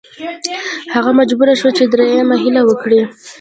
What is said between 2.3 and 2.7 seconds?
هیله